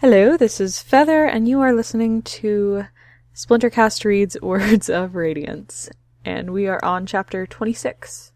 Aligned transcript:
Hello, 0.00 0.36
this 0.36 0.60
is 0.60 0.82
Feather, 0.82 1.24
and 1.24 1.48
you 1.48 1.62
are 1.62 1.72
listening 1.72 2.20
to 2.20 2.84
Splintercast 3.34 4.04
Reads 4.04 4.36
Words 4.42 4.90
of 4.90 5.14
Radiance. 5.14 5.88
And 6.22 6.50
we 6.50 6.66
are 6.66 6.84
on 6.84 7.06
chapter 7.06 7.46
26. 7.46 8.30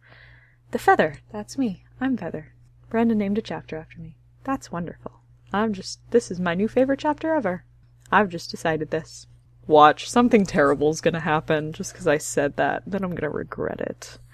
The 0.71 0.79
Feather. 0.79 1.17
That's 1.31 1.59
me. 1.59 1.85
I'm 2.01 2.17
Feather. 2.17 2.55
Brandon 2.89 3.19
named 3.19 3.37
a 3.37 3.43
chapter 3.43 3.77
after 3.77 4.01
me. 4.01 4.17
That's 4.43 4.73
wonderful. 4.73 5.21
I'm 5.53 5.75
just. 5.75 6.01
This 6.13 6.31
is 6.31 6.41
my 6.41 6.55
new 6.55 6.67
favorite 6.67 7.01
chapter 7.01 7.35
ever. 7.35 7.65
I've 8.11 8.31
just 8.31 8.51
decided 8.51 8.91
this. 8.91 9.27
Watch, 9.67 10.09
something 10.09 10.47
terrible's 10.47 11.03
gonna 11.03 11.21
happen 11.21 11.75
just 11.75 11.93
because 11.93 12.07
I 12.07 12.17
said 12.17 12.57
that. 12.57 12.85
Then 12.87 13.05
I'm 13.05 13.15
gonna 13.15 13.29
regret 13.29 13.83
it. 13.83 14.19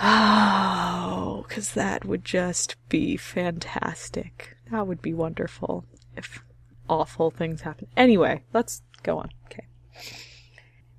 Oh, 0.00 1.44
because 1.48 1.72
that 1.72 2.04
would 2.04 2.24
just 2.24 2.76
be 2.88 3.16
fantastic. 3.16 4.56
That 4.70 4.86
would 4.86 5.02
be 5.02 5.12
wonderful 5.12 5.84
if 6.18 6.42
awful 6.88 7.30
things 7.30 7.62
happen. 7.62 7.88
Anyway, 7.96 8.42
let's 8.52 8.82
go 9.02 9.18
on. 9.18 9.30
Okay. 9.46 9.66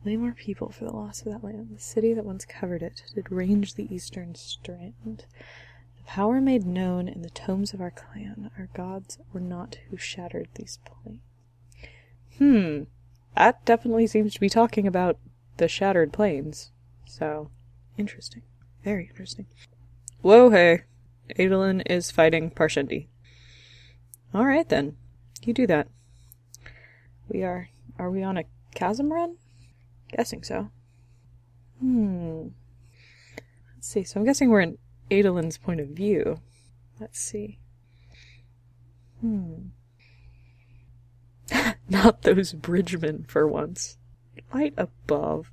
Many 0.04 0.18
more 0.18 0.32
people 0.32 0.70
for 0.70 0.86
the 0.86 0.96
loss 0.96 1.22
of 1.22 1.32
that 1.32 1.44
land. 1.44 1.70
The 1.76 1.82
city 1.82 2.14
that 2.14 2.26
once 2.26 2.46
covered 2.46 2.82
it 2.82 3.04
did 3.14 3.32
range 3.32 3.76
the 3.76 3.94
eastern 3.94 4.34
strand. 4.36 5.26
The 5.98 6.04
power 6.08 6.40
made 6.40 6.66
known 6.66 7.08
in 7.08 7.22
the 7.22 7.30
tomes 7.30 7.74
of 7.74 7.82
our 7.82 7.92
clan. 7.92 8.50
Our 8.58 8.70
gods 8.74 9.20
were 9.34 9.42
not 9.42 9.78
who 9.90 9.98
shattered 9.98 10.48
these 10.56 10.80
plains. 10.86 11.22
Hmm. 12.38 12.84
That 13.36 13.64
definitely 13.66 14.08
seems 14.08 14.34
to 14.34 14.40
be 14.40 14.50
talking 14.50 14.88
about 14.88 15.18
the 15.58 15.68
shattered 15.68 16.14
plains. 16.14 16.72
So, 17.06 17.52
interesting. 17.98 18.44
Very 18.84 19.08
interesting. 19.10 19.48
Whoa, 20.22 20.50
hey. 20.50 20.84
Adolin 21.38 21.84
is 21.86 22.10
fighting 22.10 22.50
Parshendi. 22.50 23.08
Alright 24.34 24.70
then. 24.70 24.96
You 25.44 25.54
do 25.54 25.68
that. 25.68 25.88
We 27.28 27.44
are. 27.44 27.70
Are 27.98 28.10
we 28.10 28.24
on 28.24 28.38
a 28.38 28.44
chasm 28.74 29.12
run? 29.12 29.38
Guessing 30.12 30.44
so. 30.44 30.70
Hmm. 31.80 32.48
Let's 33.76 33.88
see. 33.88 34.04
So 34.04 34.20
I'm 34.20 34.26
guessing 34.26 34.50
we're 34.50 34.62
in 34.62 34.78
Adolin's 35.12 35.58
point 35.58 35.80
of 35.80 35.88
view. 35.90 36.40
Let's 37.00 37.20
see. 37.20 37.60
Hmm. 39.22 39.70
Not 41.90 42.24
those 42.24 42.54
bridgemen 42.54 43.26
for 43.28 43.48
once. 43.48 43.98
Right 44.54 44.74
above. 44.78 45.52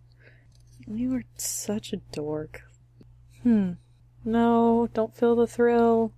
You 0.86 1.14
are 1.16 1.25
such 1.36 1.92
a 1.92 1.98
dork. 2.12 2.62
Hmm. 3.42 3.72
No, 4.25 4.88
don't 4.92 5.14
feel 5.14 5.36
the 5.36 5.47
thrill. 5.47 6.12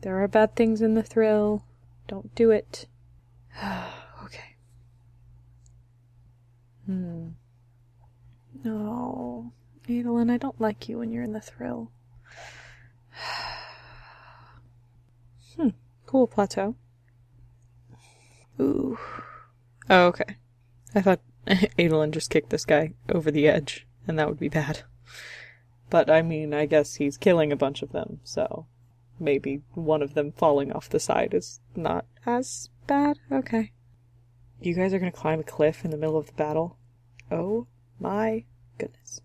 There 0.00 0.22
are 0.22 0.28
bad 0.28 0.56
things 0.56 0.80
in 0.80 0.94
the 0.94 1.02
thrill. 1.02 1.64
Don't 2.08 2.34
do 2.34 2.50
it. 2.50 2.86
okay. 4.24 4.56
Hmm. 6.86 7.28
No. 8.64 9.52
Adolin, 9.88 10.30
I 10.30 10.36
don't 10.36 10.60
like 10.60 10.88
you 10.88 10.98
when 10.98 11.10
you're 11.10 11.24
in 11.24 11.32
the 11.32 11.40
thrill. 11.40 11.90
hmm. 15.56 15.68
Cool 16.06 16.26
plateau. 16.26 16.76
Ooh. 18.60 18.98
Oh, 19.90 20.06
okay. 20.06 20.36
I 20.94 21.00
thought 21.00 21.20
Adolin 21.46 22.12
just 22.12 22.30
kicked 22.30 22.50
this 22.50 22.64
guy 22.64 22.94
over 23.08 23.30
the 23.30 23.48
edge, 23.48 23.86
and 24.06 24.18
that 24.18 24.28
would 24.28 24.38
be 24.38 24.48
bad. 24.48 24.82
But 25.90 26.08
I 26.08 26.22
mean, 26.22 26.54
I 26.54 26.66
guess 26.66 26.94
he's 26.94 27.18
killing 27.18 27.52
a 27.52 27.56
bunch 27.56 27.82
of 27.82 27.92
them, 27.92 28.20
so 28.24 28.66
maybe 29.18 29.62
one 29.74 30.02
of 30.02 30.14
them 30.14 30.32
falling 30.32 30.72
off 30.72 30.88
the 30.88 31.00
side 31.00 31.34
is 31.34 31.60
not 31.76 32.06
as 32.24 32.70
bad. 32.86 33.18
Okay. 33.30 33.72
You 34.60 34.74
guys 34.74 34.94
are 34.94 34.98
gonna 34.98 35.12
climb 35.12 35.40
a 35.40 35.44
cliff 35.44 35.84
in 35.84 35.90
the 35.90 35.96
middle 35.96 36.16
of 36.16 36.26
the 36.26 36.32
battle? 36.32 36.76
Oh 37.30 37.66
my 37.98 38.44
goodness. 38.78 39.20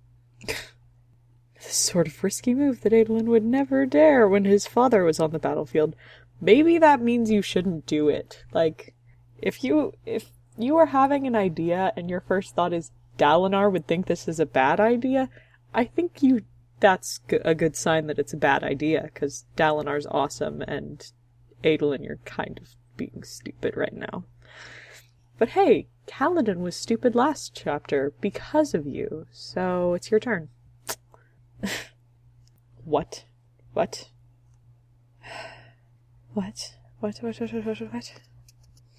this 0.46 1.76
sort 1.76 2.06
of 2.06 2.24
risky 2.24 2.54
move 2.54 2.80
that 2.82 2.92
Adolin 2.92 3.26
would 3.26 3.44
never 3.44 3.84
dare 3.86 4.28
when 4.28 4.44
his 4.44 4.66
father 4.66 5.04
was 5.04 5.20
on 5.20 5.30
the 5.30 5.38
battlefield. 5.38 5.94
Maybe 6.40 6.78
that 6.78 7.02
means 7.02 7.30
you 7.30 7.42
shouldn't 7.42 7.86
do 7.86 8.08
it. 8.08 8.44
Like, 8.52 8.94
if 9.38 9.62
you 9.62 9.92
if 10.06 10.30
you 10.56 10.76
are 10.76 10.86
having 10.86 11.26
an 11.26 11.36
idea 11.36 11.92
and 11.96 12.08
your 12.08 12.20
first 12.20 12.54
thought 12.54 12.72
is 12.72 12.90
Dalinar 13.18 13.70
would 13.70 13.86
think 13.86 14.06
this 14.06 14.26
is 14.26 14.40
a 14.40 14.46
bad 14.46 14.80
idea, 14.80 15.28
I 15.74 15.84
think 15.84 16.22
you 16.22 16.42
that's 16.80 17.20
a 17.44 17.54
good 17.54 17.76
sign 17.76 18.06
that 18.06 18.18
it's 18.18 18.32
a 18.32 18.38
bad 18.38 18.64
idea 18.64 19.02
because 19.02 19.44
Dalinar's 19.56 20.06
awesome 20.10 20.62
and 20.62 21.12
Adolin, 21.62 22.02
you're 22.02 22.18
kind 22.24 22.58
of 22.62 22.68
being 23.00 23.22
stupid 23.24 23.78
right 23.78 23.94
now. 23.94 24.24
But 25.38 25.50
hey, 25.50 25.88
Kaladin 26.06 26.58
was 26.58 26.76
stupid 26.76 27.14
last 27.14 27.54
chapter 27.54 28.12
because 28.20 28.74
of 28.74 28.86
you, 28.86 29.26
so 29.32 29.94
it's 29.94 30.10
your 30.10 30.20
turn. 30.20 30.50
what? 32.84 33.24
What? 33.72 34.10
What? 36.34 36.76
What? 37.00 37.16
What? 37.22 37.40
What? 37.40 37.50
What? 37.50 37.66
What? 37.66 37.92
what? 37.92 38.12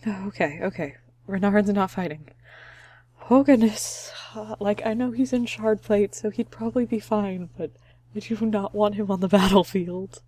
Oh, 0.07 0.27
okay, 0.27 0.59
okay. 0.63 0.95
Renarin's 1.29 1.69
not 1.69 1.91
fighting. 1.91 2.29
Oh 3.29 3.43
goodness. 3.43 4.11
Like, 4.61 4.81
I 4.85 4.93
know 4.93 5.11
he's 5.11 5.33
in 5.33 5.45
shard 5.45 5.81
plate, 5.81 6.15
so 6.15 6.29
he'd 6.29 6.49
probably 6.49 6.85
be 6.85 7.01
fine, 7.01 7.49
but 7.57 7.71
I 8.15 8.19
do 8.19 8.37
not 8.45 8.73
want 8.73 8.95
him 8.95 9.11
on 9.11 9.19
the 9.19 9.27
battlefield. 9.37 10.21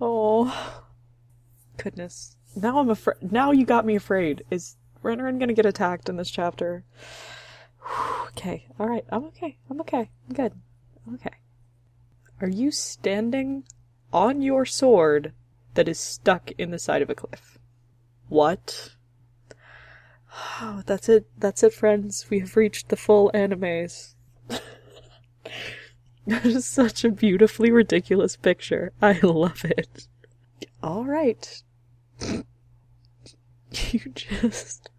Oh. 0.00 0.82
Goodness. 1.76 2.36
Now 2.56 2.78
I'm 2.78 2.90
afraid. 2.90 3.32
Now 3.32 3.50
you 3.50 3.64
got 3.64 3.84
me 3.84 3.96
afraid. 3.96 4.44
Is 4.50 4.76
Renarin 5.02 5.38
gonna 5.38 5.52
get 5.52 5.66
attacked 5.66 6.08
in 6.08 6.16
this 6.16 6.30
chapter? 6.30 6.84
okay. 8.28 8.66
Alright. 8.78 9.04
I'm 9.10 9.24
okay. 9.26 9.58
I'm 9.70 9.80
okay. 9.80 10.10
I'm 10.28 10.34
good. 10.34 10.52
I'm 11.06 11.14
okay. 11.14 11.34
Are 12.40 12.48
you 12.48 12.70
standing 12.70 13.64
on 14.12 14.42
your 14.42 14.64
sword 14.64 15.32
that 15.74 15.88
is 15.88 15.98
stuck 15.98 16.50
in 16.52 16.70
the 16.70 16.78
side 16.78 17.02
of 17.02 17.10
a 17.10 17.14
cliff? 17.14 17.58
What? 18.28 18.94
Oh, 20.60 20.82
that's 20.86 21.08
it. 21.08 21.26
That's 21.38 21.62
it, 21.62 21.72
friends. 21.72 22.26
We 22.30 22.40
have 22.40 22.56
reached 22.56 22.88
the 22.88 22.96
full 22.96 23.30
animes. 23.34 24.14
that 26.26 26.46
is 26.46 26.66
such 26.66 27.04
a 27.04 27.10
beautifully 27.10 27.70
ridiculous 27.70 28.36
picture. 28.36 28.92
I 29.02 29.18
love 29.22 29.64
it. 29.64 30.08
All 30.82 31.04
right. 31.04 31.62
you 33.70 34.00
just. 34.14 34.90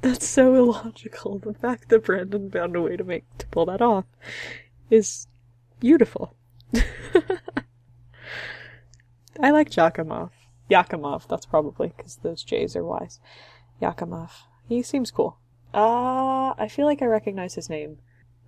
That's 0.00 0.26
so 0.26 0.54
illogical. 0.54 1.38
The 1.38 1.54
fact 1.54 1.88
that 1.88 2.04
Brandon 2.04 2.50
found 2.50 2.76
a 2.76 2.82
way 2.82 2.96
to 2.96 3.04
make 3.04 3.24
to 3.38 3.46
pull 3.46 3.66
that 3.66 3.80
off 3.80 4.04
is 4.90 5.26
beautiful. 5.80 6.36
I 9.40 9.50
like 9.50 9.70
Jakamav. 9.70 10.30
Jakamav, 10.70 11.26
that's 11.28 11.46
probably 11.46 11.92
because 11.96 12.16
those 12.16 12.42
J's 12.42 12.76
are 12.76 12.84
Y's. 12.84 13.20
Jakamav. 13.80 14.30
He 14.68 14.82
seems 14.82 15.10
cool. 15.10 15.38
Ah, 15.72 16.50
uh, 16.50 16.54
I 16.58 16.68
feel 16.68 16.86
like 16.86 17.02
I 17.02 17.06
recognize 17.06 17.54
his 17.54 17.68
name. 17.68 17.98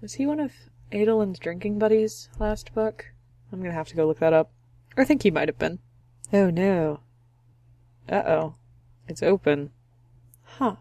Was 0.00 0.14
he 0.14 0.26
one 0.26 0.40
of 0.40 0.52
Adolin's 0.92 1.38
drinking 1.38 1.78
buddies 1.78 2.28
last 2.38 2.74
book? 2.74 3.06
I'm 3.52 3.60
gonna 3.60 3.72
have 3.72 3.88
to 3.88 3.96
go 3.96 4.06
look 4.06 4.18
that 4.20 4.32
up. 4.32 4.50
I 4.96 5.04
think 5.04 5.22
he 5.22 5.30
might 5.30 5.48
have 5.48 5.58
been. 5.58 5.78
Oh 6.32 6.50
no. 6.50 7.00
Uh 8.08 8.22
oh. 8.26 8.54
It's 9.08 9.22
open. 9.22 9.70
Huh. 10.42 10.76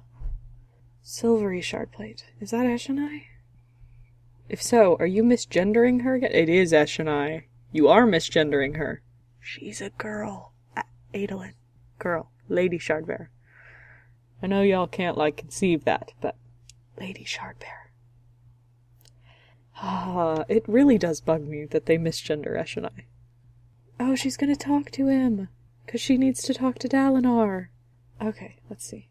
Silvery 1.02 1.62
shardplate. 1.62 2.24
Is 2.40 2.52
that 2.52 2.66
Eshonai? 2.66 3.24
If 4.50 4.62
so, 4.62 4.96
are 5.00 5.06
you 5.08 5.24
misgendering 5.24 6.04
her 6.04 6.16
again? 6.16 6.32
It 6.32 6.50
is 6.50 6.72
Eshonai. 6.72 7.44
You 7.72 7.88
are 7.88 8.06
misgendering 8.06 8.78
her. 8.78 9.02
She's 9.40 9.82
a 9.82 9.90
girl. 9.92 10.54
A- 10.76 10.84
Adolin. 11.14 11.54
Girl. 12.00 12.32
Lady 12.48 12.78
Shardbear. 12.78 13.28
I 14.42 14.48
know 14.48 14.62
y'all 14.62 14.88
can't, 14.88 15.18
like, 15.18 15.38
conceive 15.38 15.86
that, 15.86 16.14
but 16.22 16.36
Lady 17.00 17.24
Shardbear. 17.26 17.90
Ah, 19.78 20.46
it 20.48 20.64
really 20.68 20.98
does 20.98 21.22
bug 21.22 21.42
me 21.42 21.66
that 21.66 21.86
they 21.86 21.98
misgender 21.98 22.56
Eshonai. 22.56 23.06
Oh, 24.00 24.16
she's 24.16 24.38
gonna 24.38 24.56
talk 24.56 24.92
to 24.92 25.08
him! 25.08 25.50
Cause 25.88 26.02
she 26.02 26.18
needs 26.18 26.42
to 26.44 26.54
talk 26.54 26.80
to 26.80 26.90
Dalinar! 26.90 27.68
Okay, 28.22 28.58
let's 28.70 28.86
see. 28.86 29.10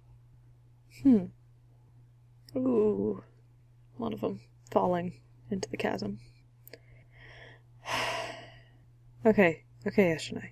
Hmm. 1.02 1.26
Ooh. 2.56 3.22
One 3.96 4.12
of 4.12 4.20
them 4.20 4.40
falling 4.70 5.14
into 5.50 5.70
the 5.70 5.76
chasm. 5.76 6.18
okay, 9.26 9.64
okay, 9.86 10.14
Eshonai. 10.14 10.50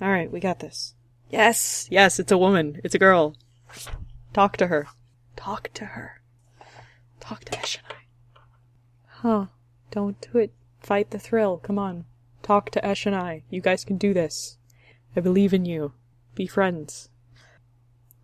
Alright, 0.00 0.32
we 0.32 0.40
got 0.40 0.58
this. 0.58 0.94
Yes! 1.30 1.86
Yes, 1.90 2.18
it's 2.18 2.32
a 2.32 2.38
woman! 2.38 2.80
It's 2.82 2.94
a 2.94 2.98
girl! 2.98 3.36
Talk 4.32 4.56
to 4.56 4.66
her. 4.66 4.88
Talk 5.36 5.70
to 5.74 5.84
her. 5.86 6.20
Talk 7.20 7.44
to 7.44 7.52
Eshonai. 7.52 8.02
Huh. 9.06 9.46
Don't 9.92 10.20
do 10.32 10.38
it. 10.38 10.52
Fight 10.80 11.10
the 11.10 11.18
thrill. 11.18 11.58
Come 11.58 11.78
on. 11.78 12.06
Talk 12.42 12.70
to 12.70 12.80
Eshonai. 12.80 13.42
You 13.50 13.60
guys 13.60 13.84
can 13.84 13.96
do 13.96 14.12
this. 14.12 14.58
I 15.16 15.20
believe 15.20 15.52
in 15.52 15.64
you. 15.64 15.92
Be 16.34 16.46
friends. 16.46 17.10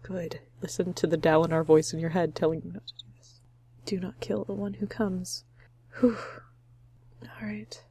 Good. 0.03 0.41
Listen 0.63 0.95
to 0.95 1.07
the 1.07 1.19
Dalinar 1.19 1.65
voice 1.65 1.93
in 1.93 2.01
your 2.01 2.11
head 2.11 2.35
telling 2.35 2.63
you 2.65 2.73
not 2.73 2.87
to 2.87 2.95
do 2.95 3.05
this. 3.17 3.41
Do 3.85 4.01
not 4.01 4.21
kill 4.21 4.45
the 4.45 4.55
one 4.55 4.75
who 4.75 4.87
comes. 4.87 5.45
Whew. 6.01 6.17
Alright. 7.41 7.83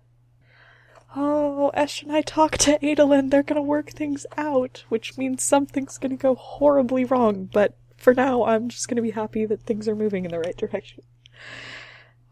Oh, 1.15 1.71
Eshonai 1.75 2.23
talked 2.25 2.59
to 2.61 2.77
Adolin. 2.79 3.29
They're 3.29 3.43
gonna 3.43 3.61
work 3.61 3.91
things 3.91 4.25
out, 4.35 4.83
which 4.89 5.17
means 5.17 5.43
something's 5.43 5.97
gonna 5.97 6.17
go 6.17 6.35
horribly 6.35 7.05
wrong, 7.05 7.49
but 7.51 7.75
for 7.95 8.13
now, 8.13 8.43
I'm 8.43 8.69
just 8.69 8.87
gonna 8.87 9.01
be 9.01 9.11
happy 9.11 9.45
that 9.45 9.61
things 9.61 9.87
are 9.87 9.95
moving 9.95 10.25
in 10.25 10.31
the 10.31 10.39
right 10.39 10.57
direction. 10.57 11.03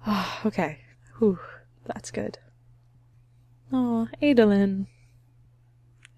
Ah, 0.05 0.41
okay. 0.45 0.79
Whew. 1.19 1.39
That's 1.85 2.11
good. 2.11 2.39
Oh, 3.71 4.07
Adolin. 4.21 4.87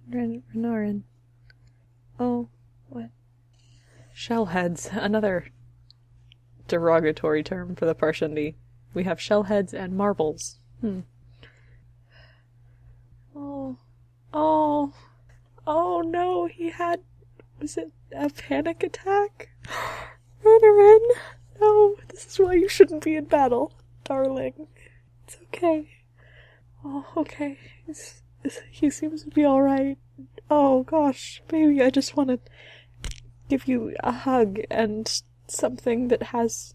Ren- 0.10 0.44
Renarin. 0.56 1.04
Oh, 2.20 2.50
what? 2.90 3.10
Shellheads. 4.16 4.90
Another 4.92 5.46
derogatory 6.68 7.44
term 7.44 7.76
for 7.76 7.86
the 7.86 7.96
Parshendi. 7.96 8.56
We 8.94 9.04
have 9.04 9.20
shellheads 9.20 9.74
and 9.74 9.96
marbles. 9.96 10.60
Hmm. 10.82 11.02
Oh. 13.36 13.78
Oh. 14.34 14.94
Oh 15.66 16.02
no, 16.02 16.46
he 16.46 16.70
had. 16.70 17.02
Was 17.60 17.78
it 17.78 17.92
a 18.16 18.30
panic 18.30 18.84
attack? 18.84 19.50
Renarin! 20.44 21.00
No, 21.60 21.96
this 22.08 22.26
is 22.28 22.40
why 22.40 22.54
you 22.54 22.70
shouldn't 22.70 23.04
be 23.04 23.16
in 23.16 23.26
battle, 23.26 23.74
darling. 24.04 24.68
It's 25.26 25.38
okay. 25.48 25.90
Oh, 26.86 27.06
okay. 27.18 27.58
He's, 27.86 28.22
he 28.72 28.90
seems 28.90 29.24
to 29.24 29.30
be 29.30 29.46
alright. 29.46 29.98
Oh 30.50 30.84
gosh, 30.84 31.42
baby, 31.48 31.82
I 31.82 31.90
just 31.90 32.16
want 32.16 32.30
to 32.30 32.40
give 33.50 33.68
you 33.68 33.96
a 34.02 34.12
hug 34.12 34.60
and 34.70 35.22
something 35.48 36.08
that 36.10 36.24
has 36.24 36.74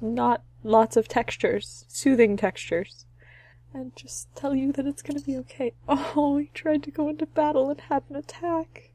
not 0.00 0.42
lots 0.62 0.96
of 0.96 1.08
textures, 1.08 1.84
soothing 1.88 2.36
textures, 2.36 3.06
and 3.72 3.94
just 3.96 4.34
tell 4.34 4.54
you 4.54 4.72
that 4.72 4.86
it's 4.86 5.02
gonna 5.02 5.20
be 5.20 5.36
okay. 5.38 5.72
Oh, 5.88 6.38
he 6.38 6.50
tried 6.54 6.82
to 6.84 6.90
go 6.90 7.08
into 7.08 7.26
battle 7.26 7.70
and 7.70 7.80
had 7.80 8.02
an 8.08 8.16
attack. 8.16 8.92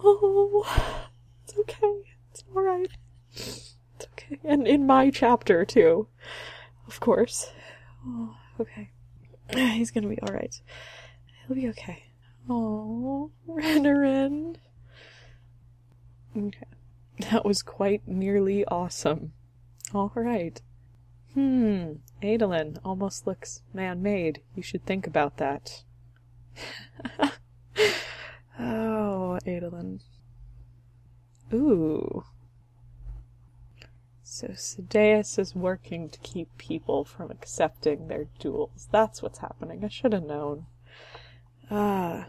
Oh, 0.00 0.66
it's 1.44 1.54
okay. 1.58 2.16
It's 2.30 2.44
alright. 2.54 2.90
It's 3.34 3.76
okay. 4.12 4.38
And 4.44 4.66
in 4.66 4.86
my 4.86 5.10
chapter, 5.10 5.64
too. 5.64 6.08
Of 6.86 7.00
course. 7.00 7.52
Oh, 8.06 8.36
okay. 8.60 8.90
He's 9.54 9.90
gonna 9.90 10.08
be 10.08 10.20
alright. 10.22 10.60
He'll 11.52 11.62
be 11.64 11.68
okay. 11.68 12.04
Oh, 12.48 13.30
Renarin. 13.46 14.56
Okay. 16.34 16.66
That 17.30 17.44
was 17.44 17.62
quite 17.62 18.08
nearly 18.08 18.64
awesome. 18.64 19.34
Alright. 19.94 20.62
Hmm, 21.34 21.96
Adolin 22.22 22.78
almost 22.82 23.26
looks 23.26 23.60
man-made. 23.74 24.40
You 24.54 24.62
should 24.62 24.86
think 24.86 25.06
about 25.06 25.36
that. 25.36 25.82
oh, 28.58 29.38
Adolin. 29.46 30.00
Ooh. 31.52 32.24
So 34.22 34.46
Sadeas 34.48 35.38
is 35.38 35.54
working 35.54 36.08
to 36.08 36.18
keep 36.20 36.56
people 36.56 37.04
from 37.04 37.30
accepting 37.30 38.08
their 38.08 38.28
duels. 38.38 38.88
That's 38.90 39.20
what's 39.20 39.40
happening. 39.40 39.84
I 39.84 39.88
should 39.88 40.14
have 40.14 40.24
known. 40.24 40.64
Ah. 41.70 42.26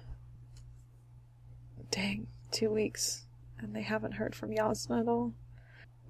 Dang, 1.91 2.27
two 2.51 2.69
weeks. 2.69 3.25
And 3.59 3.75
they 3.75 3.81
haven't 3.81 4.13
heard 4.13 4.35
from 4.35 4.51
Jasnah 4.51 5.01
at 5.01 5.07
all. 5.07 5.33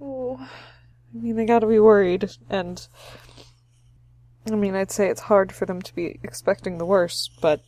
Oh. 0.02 0.38
I 0.40 1.18
mean, 1.18 1.36
they 1.36 1.46
gotta 1.46 1.68
be 1.68 1.80
worried, 1.80 2.32
and. 2.50 2.88
I 4.52 4.56
mean, 4.56 4.76
I'd 4.76 4.92
say 4.92 5.10
it's 5.10 5.22
hard 5.22 5.52
for 5.52 5.66
them 5.66 5.82
to 5.82 5.96
be 5.96 6.20
expecting 6.24 6.78
the 6.78 6.86
worst, 6.86 7.32
but. 7.42 7.62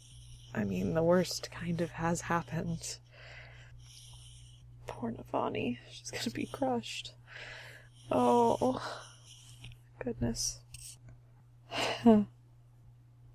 I 0.54 0.63
mean, 0.63 0.94
the 0.94 1.04
worst 1.04 1.52
kind 1.52 1.81
of 1.81 1.92
has 1.92 2.22
happened. 2.22 2.98
Poor 4.88 5.12
Navani. 5.12 5.78
She's 5.92 6.12
gonna 6.12 6.31
be 6.31 6.46
crushed. 6.46 7.13
Oh. 8.12 8.81
Goodness. 10.00 10.60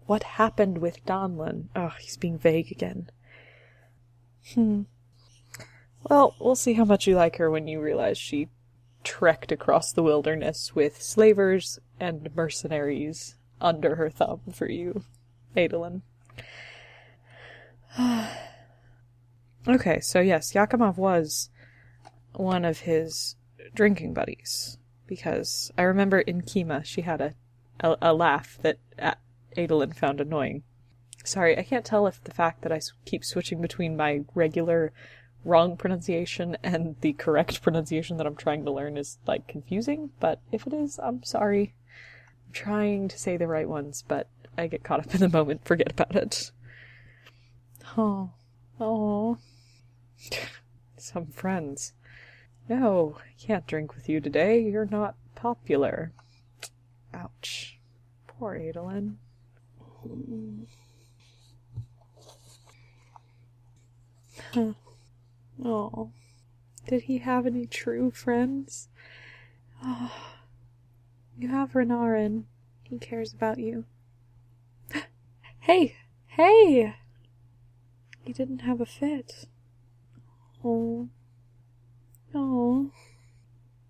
what 0.06 0.22
happened 0.22 0.78
with 0.78 1.04
Donlin? 1.06 1.68
Oh, 1.74 1.92
he's 2.00 2.16
being 2.16 2.38
vague 2.38 2.72
again. 2.72 3.10
Hmm. 4.54 4.82
Well, 6.08 6.34
we'll 6.40 6.56
see 6.56 6.74
how 6.74 6.84
much 6.84 7.06
you 7.06 7.14
like 7.14 7.36
her 7.36 7.50
when 7.50 7.68
you 7.68 7.80
realize 7.80 8.18
she 8.18 8.48
trekked 9.04 9.52
across 9.52 9.92
the 9.92 10.02
wilderness 10.02 10.74
with 10.74 11.02
slavers 11.02 11.78
and 11.98 12.34
mercenaries 12.34 13.36
under 13.60 13.96
her 13.96 14.10
thumb 14.10 14.40
for 14.52 14.68
you, 14.68 15.04
Adolin. 15.56 16.02
okay, 19.68 20.00
so 20.00 20.20
yes, 20.20 20.52
Jakamav 20.52 20.96
was 20.96 21.50
one 22.32 22.64
of 22.64 22.80
his 22.80 23.36
drinking 23.74 24.14
buddies 24.14 24.78
because 25.06 25.70
I 25.76 25.82
remember 25.82 26.20
in 26.20 26.42
Kima 26.42 26.84
she 26.84 27.02
had 27.02 27.20
a 27.20 27.34
a, 27.80 27.96
a 28.00 28.14
laugh 28.14 28.58
that 28.62 28.78
Adolin 29.66 29.94
found 29.94 30.20
annoying. 30.20 30.62
Sorry, 31.24 31.58
I 31.58 31.62
can't 31.62 31.84
tell 31.84 32.06
if 32.06 32.22
the 32.24 32.32
fact 32.32 32.62
that 32.62 32.72
I 32.72 32.80
keep 33.04 33.24
switching 33.24 33.60
between 33.60 33.96
my 33.96 34.24
regular 34.34 34.92
wrong 35.44 35.76
pronunciation 35.76 36.56
and 36.62 36.96
the 37.00 37.12
correct 37.14 37.62
pronunciation 37.62 38.16
that 38.16 38.26
I'm 38.26 38.36
trying 38.36 38.64
to 38.64 38.70
learn 38.70 38.96
is 38.96 39.18
like 39.26 39.46
confusing, 39.46 40.10
but 40.20 40.40
if 40.52 40.66
it 40.66 40.72
is, 40.72 40.98
I'm 41.02 41.22
sorry. 41.22 41.74
I'm 42.46 42.52
trying 42.52 43.08
to 43.08 43.18
say 43.18 43.36
the 43.36 43.46
right 43.46 43.68
ones, 43.68 44.04
but 44.06 44.28
I 44.56 44.66
get 44.66 44.84
caught 44.84 45.00
up 45.00 45.14
in 45.14 45.20
the 45.20 45.28
moment, 45.28 45.64
forget 45.64 45.92
about 45.92 46.16
it. 46.16 46.50
Oh, 47.96 48.30
oh. 48.78 49.38
Some 50.96 51.26
friends. 51.26 51.92
No, 52.68 53.16
I 53.18 53.32
can't 53.40 53.66
drink 53.66 53.94
with 53.94 54.08
you 54.08 54.20
today. 54.20 54.60
You're 54.60 54.86
not 54.86 55.16
popular. 55.34 56.12
Ouch. 57.12 57.78
Poor 58.26 58.54
Adolin. 58.54 59.16
Huh. 64.52 64.72
Oh. 65.62 66.10
Did 66.88 67.02
he 67.02 67.18
have 67.18 67.46
any 67.46 67.66
true 67.66 68.10
friends? 68.10 68.88
Oh. 69.82 70.12
You 71.38 71.48
have 71.48 71.72
Renarin. 71.72 72.44
He 72.82 72.98
cares 72.98 73.32
about 73.32 73.58
you. 73.58 73.84
hey! 75.60 75.96
Hey! 76.26 76.96
He 78.24 78.32
didn't 78.32 78.60
have 78.60 78.80
a 78.80 78.86
fit. 78.86 79.46
Oh. 80.64 81.08
Oh. 82.34 82.90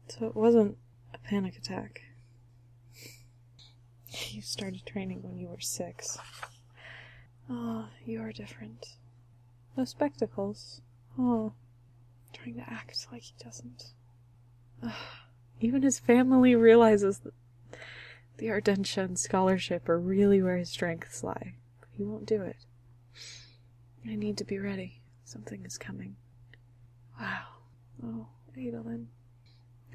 So 0.09 0.27
it 0.27 0.37
wasn't 0.37 0.77
a 1.15 1.19
panic 1.19 1.57
attack. 1.57 2.03
You 4.33 4.43
started 4.43 4.87
training 4.87 5.23
when 5.23 5.39
you 5.39 5.49
were 5.49 5.61
six. 5.61 6.17
Ah, 7.49 7.89
oh, 7.89 7.89
you 8.05 8.21
are 8.23 8.31
different. 8.31 8.95
No 9.77 9.85
spectacles. 9.85 10.83
Oh. 11.19 11.53
Trying 12.33 12.55
to 12.55 12.71
act 12.71 13.09
like 13.11 13.23
he 13.23 13.35
doesn't. 13.43 13.93
Ugh. 14.85 14.93
Even 15.61 15.83
his 15.83 15.99
family 15.99 16.55
realizes 16.55 17.19
that 17.19 17.35
the 18.37 18.47
Ardentia 18.47 19.19
scholarship 19.19 19.89
are 19.89 19.99
really 19.99 20.41
where 20.41 20.59
his 20.59 20.71
strengths 20.71 21.25
lie. 21.25 21.55
But 21.81 21.89
he 21.91 22.05
won't 22.05 22.27
do 22.27 22.41
it. 22.41 22.57
I 24.07 24.15
need 24.15 24.39
to 24.39 24.45
be 24.45 24.61
ready. 24.61 25.03
Something 25.25 25.65
is 25.65 25.77
coming. 25.77 26.15
Wow. 27.19 27.47
Oh, 28.05 28.29
Adolin. 28.57 29.07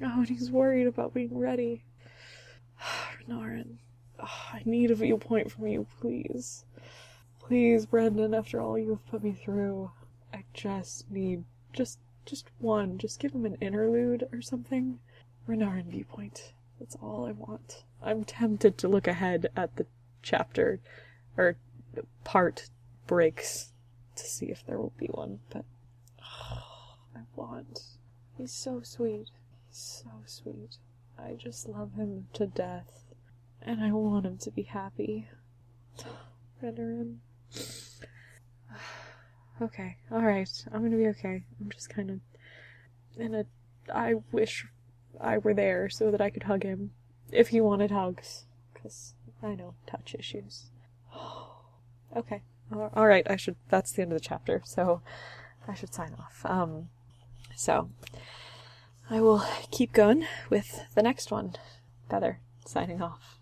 Oh, 0.02 0.18
and 0.18 0.28
he's 0.28 0.50
worried 0.50 0.86
about 0.86 1.14
being 1.14 1.38
ready. 1.38 1.84
Renarin. 3.28 3.78
I 4.20 4.62
need 4.64 4.90
a 4.90 4.94
viewpoint 4.94 5.50
from 5.50 5.66
you, 5.66 5.86
please. 6.00 6.64
Please, 7.40 7.86
Brandon, 7.86 8.34
after 8.34 8.60
all 8.60 8.78
you've 8.78 9.06
put 9.06 9.22
me 9.22 9.32
through, 9.32 9.90
I 10.32 10.44
just 10.52 11.10
need 11.10 11.44
just 11.72 11.98
just 12.24 12.46
one. 12.58 12.98
Just 12.98 13.20
give 13.20 13.32
him 13.32 13.46
an 13.46 13.56
interlude 13.60 14.28
or 14.32 14.42
something. 14.42 14.98
Renarin 15.48 15.86
viewpoint. 15.86 16.52
That's 16.78 16.96
all 16.96 17.26
I 17.26 17.32
want. 17.32 17.84
I'm 18.02 18.24
tempted 18.24 18.76
to 18.78 18.88
look 18.88 19.06
ahead 19.06 19.48
at 19.56 19.76
the 19.76 19.86
chapter 20.22 20.80
or 21.36 21.56
part 22.24 22.68
breaks 23.06 23.72
to 24.16 24.24
see 24.24 24.46
if 24.46 24.66
there 24.66 24.78
will 24.78 24.92
be 24.98 25.06
one, 25.06 25.40
but 25.50 25.64
oh, 26.22 26.96
I 27.14 27.20
want. 27.34 27.80
He's 28.36 28.52
so 28.52 28.80
sweet. 28.82 29.30
He's 29.68 30.02
so 30.04 30.10
sweet. 30.26 30.76
I 31.18 31.34
just 31.34 31.68
love 31.68 31.94
him 31.94 32.26
to 32.34 32.46
death. 32.46 33.05
And 33.62 33.82
I 33.82 33.92
want 33.92 34.26
him 34.26 34.38
to 34.38 34.50
be 34.50 34.62
happy. 34.62 35.28
Renarin. 36.62 37.18
okay, 39.62 39.96
alright. 40.12 40.64
I'm 40.72 40.82
gonna 40.82 40.96
be 40.96 41.08
okay. 41.08 41.44
I'm 41.60 41.70
just 41.70 41.90
kind 41.90 42.10
of 42.10 42.20
and 43.18 43.34
a, 43.34 43.46
I 43.92 44.14
wish 44.32 44.66
I 45.20 45.38
were 45.38 45.54
there 45.54 45.88
so 45.88 46.10
that 46.10 46.20
I 46.20 46.30
could 46.30 46.44
hug 46.44 46.62
him 46.62 46.92
if 47.32 47.48
he 47.48 47.60
wanted 47.60 47.90
hugs, 47.90 48.44
because 48.72 49.14
I 49.42 49.54
know 49.54 49.74
touch 49.86 50.14
issues. 50.18 50.70
okay, 52.16 52.42
all 52.72 53.06
right. 53.06 53.26
I 53.28 53.36
should. 53.36 53.56
That's 53.68 53.92
the 53.92 54.02
end 54.02 54.12
of 54.12 54.18
the 54.18 54.24
chapter, 54.24 54.62
so 54.64 55.02
I 55.66 55.74
should 55.74 55.94
sign 55.94 56.14
off. 56.18 56.44
Um, 56.44 56.88
so 57.54 57.90
I 59.10 59.20
will 59.20 59.44
keep 59.70 59.92
going 59.92 60.26
with 60.50 60.80
the 60.94 61.02
next 61.02 61.30
one. 61.30 61.54
Better 62.08 62.40
signing 62.64 63.02
off. 63.02 63.35